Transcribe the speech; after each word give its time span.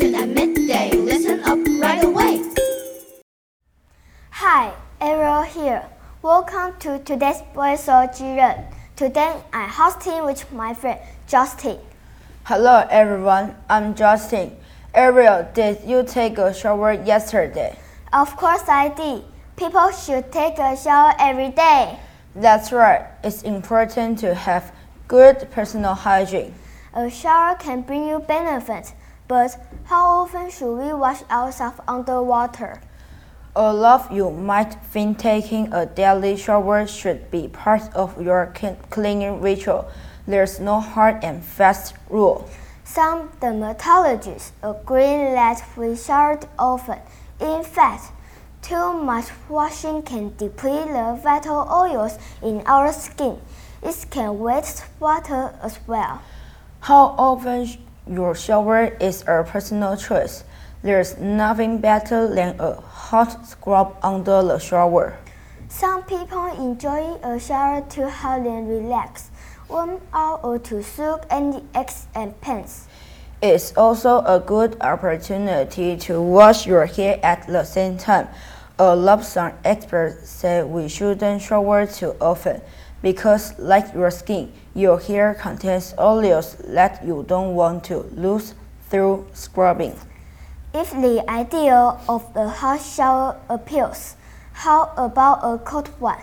attention 0.00 0.14
at 0.14 0.28
midday. 0.28 0.90
Listen 0.96 1.40
up 1.40 1.58
right 1.80 2.04
away. 2.04 2.42
Hi, 4.30 4.72
Ariel 5.00 5.42
here. 5.42 5.84
Welcome 6.22 6.78
to 6.80 6.98
today's 7.00 7.42
Voice 7.54 7.88
of 7.88 8.10
Jiren. 8.10 8.64
Today 8.96 9.34
I'm 9.52 9.68
hosting 9.68 10.24
with 10.24 10.50
my 10.52 10.74
friend 10.74 10.98
Justin. 11.26 11.78
Hello 12.44 12.86
everyone, 12.90 13.54
I'm 13.68 13.94
Justin. 13.94 14.56
Ariel, 14.94 15.46
did 15.54 15.78
you 15.86 16.04
take 16.04 16.38
a 16.38 16.52
shower 16.52 16.92
yesterday? 16.92 17.76
Of 18.12 18.36
course 18.36 18.68
I 18.68 18.88
did. 18.88 19.22
People 19.56 19.90
should 19.92 20.32
take 20.32 20.58
a 20.58 20.76
shower 20.76 21.12
every 21.18 21.50
day. 21.50 21.98
That's 22.34 22.72
right. 22.72 23.06
It's 23.22 23.42
important 23.42 24.18
to 24.20 24.34
have 24.34 24.72
good 25.08 25.48
personal 25.50 25.94
hygiene. 25.94 26.54
A 26.94 27.08
shower 27.10 27.54
can 27.56 27.82
bring 27.82 28.08
you 28.08 28.18
benefits 28.18 28.94
but 29.30 29.56
how 29.84 30.22
often 30.22 30.50
should 30.50 30.74
we 30.74 30.92
wash 30.92 31.22
ourselves 31.30 31.78
underwater? 31.86 32.80
All 33.54 33.84
of 33.84 34.10
you 34.10 34.28
might 34.32 34.74
think 34.90 35.18
taking 35.18 35.72
a 35.72 35.86
daily 35.86 36.36
shower 36.36 36.84
should 36.88 37.30
be 37.30 37.46
part 37.46 37.82
of 37.94 38.20
your 38.20 38.52
cleaning 38.90 39.40
ritual. 39.40 39.88
There's 40.26 40.58
no 40.58 40.80
hard 40.80 41.22
and 41.22 41.44
fast 41.44 41.94
rule. 42.08 42.50
Some 42.82 43.28
dermatologists 43.40 44.50
agree 44.64 45.30
that 45.38 45.62
we 45.76 45.94
shower 45.94 46.40
often. 46.58 46.98
In 47.40 47.62
fact, 47.62 48.10
too 48.62 48.92
much 48.94 49.26
washing 49.48 50.02
can 50.02 50.34
deplete 50.38 50.88
the 50.88 51.16
vital 51.22 51.68
oils 51.70 52.18
in 52.42 52.62
our 52.66 52.92
skin. 52.92 53.38
It 53.80 54.06
can 54.10 54.40
waste 54.40 54.82
water 54.98 55.54
as 55.62 55.78
well. 55.86 56.20
How 56.80 57.14
often 57.16 57.68
your 58.10 58.34
shower 58.34 58.96
is 59.00 59.22
a 59.28 59.44
personal 59.44 59.96
choice. 59.96 60.42
There's 60.82 61.16
nothing 61.18 61.78
better 61.78 62.26
than 62.34 62.58
a 62.58 62.74
hot 62.74 63.46
scrub 63.46 63.96
under 64.02 64.42
the 64.42 64.58
shower. 64.58 65.16
Some 65.68 66.02
people 66.02 66.46
enjoy 66.46 67.14
a 67.22 67.38
shower 67.38 67.82
to 67.90 68.10
help 68.10 68.44
them 68.44 68.66
relax, 68.66 69.30
warm 69.68 70.00
out 70.12 70.40
or 70.42 70.58
to 70.58 70.82
soak 70.82 71.24
any 71.30 71.62
aches 71.76 72.08
and 72.14 72.38
pains. 72.40 72.88
It's 73.40 73.72
also 73.76 74.18
a 74.26 74.40
good 74.40 74.76
opportunity 74.80 75.96
to 75.96 76.20
wash 76.20 76.66
your 76.66 76.86
hair 76.86 77.20
at 77.22 77.46
the 77.46 77.62
same 77.62 77.96
time. 77.96 78.28
A 78.78 78.96
lot 78.96 79.36
of 79.36 79.52
experts 79.64 80.28
say 80.28 80.62
we 80.64 80.88
shouldn't 80.88 81.42
shower 81.42 81.86
too 81.86 82.16
often 82.20 82.60
because, 83.02 83.58
like 83.58 83.92
your 83.94 84.10
skin, 84.10 84.52
your 84.74 84.98
hair 84.98 85.34
contains 85.34 85.94
oils 85.98 86.56
that 86.68 87.04
you 87.04 87.24
don't 87.26 87.54
want 87.54 87.84
to 87.84 87.98
lose 88.14 88.54
through 88.88 89.26
scrubbing. 89.32 89.94
If 90.74 90.90
the 90.92 91.24
idea 91.28 91.98
of 92.08 92.24
a 92.34 92.48
hot 92.48 92.80
shower 92.80 93.40
appeals, 93.48 94.16
how 94.52 94.92
about 94.96 95.40
a 95.42 95.58
cold 95.58 95.88
one? 95.98 96.22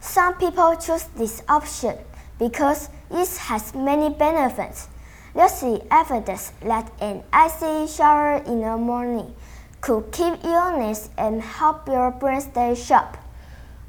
Some 0.00 0.34
people 0.34 0.76
choose 0.76 1.04
this 1.16 1.42
option 1.48 1.96
because 2.38 2.88
it 3.10 3.28
has 3.48 3.74
many 3.74 4.08
benefits. 4.08 4.88
There's 5.34 5.60
the 5.60 5.82
evidence 5.90 6.52
that 6.62 6.90
an 7.00 7.22
icy 7.32 7.86
shower 7.86 8.36
in 8.46 8.60
the 8.60 8.76
morning 8.76 9.34
could 9.80 10.12
keep 10.12 10.44
illness 10.44 11.10
and 11.16 11.40
help 11.40 11.86
your 11.86 12.10
brain 12.10 12.40
stay 12.40 12.74
sharp. 12.74 13.16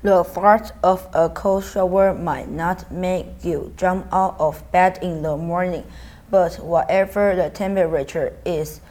The 0.03 0.23
fart 0.23 0.71
of 0.83 1.07
a 1.13 1.29
cold 1.29 1.63
shower 1.63 2.13
might 2.13 2.49
not 2.49 2.91
make 2.91 3.27
you 3.43 3.71
jump 3.77 4.07
out 4.11 4.35
of 4.39 4.63
bed 4.71 4.97
in 5.03 5.21
the 5.21 5.37
morning, 5.37 5.83
but 6.31 6.55
whatever 6.55 7.35
the 7.35 7.51
temperature 7.51 8.33
is 8.43 8.81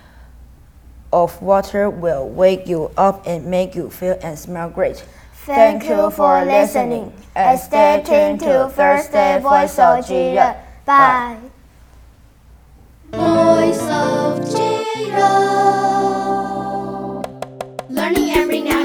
of 1.13 1.43
water 1.43 1.91
will 1.91 2.29
wake 2.29 2.69
you 2.69 2.93
up 2.97 3.27
and 3.27 3.47
make 3.47 3.75
you 3.75 3.91
feel 3.91 4.19
and 4.23 4.39
smell 4.39 4.71
great. 4.71 5.05
Thank 5.47 5.89
you 5.89 6.11
for 6.11 6.45
listening 6.45 7.13
and 7.35 7.59
stay 7.59 8.03
tuned 8.07 8.39
to 8.41 8.71
Thursday 8.73 9.41
Voice 9.41 9.79
of 9.81 10.05
Jiren. 10.05 10.57
Bye. 10.85 11.39
Voice 13.11 13.83
of 13.83 14.39
Learning 17.89 18.31
every 18.31 18.61
now. 18.63 18.80